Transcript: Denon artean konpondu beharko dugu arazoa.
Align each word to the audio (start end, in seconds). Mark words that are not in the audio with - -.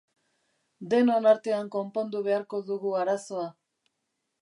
Denon 0.93 1.27
artean 1.33 1.71
konpondu 1.77 2.25
beharko 2.31 2.65
dugu 2.71 2.99
arazoa. 3.05 3.49